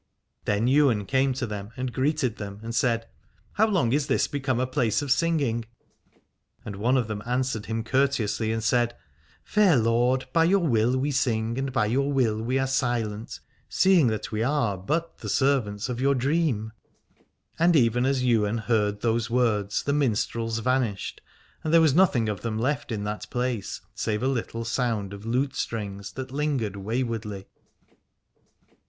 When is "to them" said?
1.33-1.73